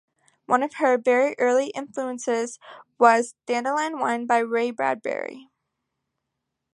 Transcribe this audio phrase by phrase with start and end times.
[0.47, 2.57] One of her very early influences
[2.97, 5.51] was "Dandelion Wine" by Ray Bradbury.